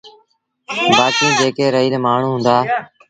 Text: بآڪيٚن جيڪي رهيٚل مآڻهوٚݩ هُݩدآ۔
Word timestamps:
بآڪيٚن 0.97 1.29
جيڪي 1.39 1.65
رهيٚل 1.73 1.95
مآڻهوٚݩ 2.05 2.35
هُݩدآ۔ 2.35 2.57